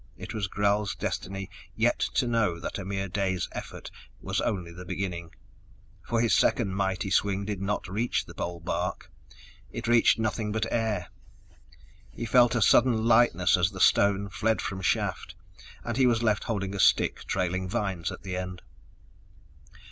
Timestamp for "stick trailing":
16.79-17.69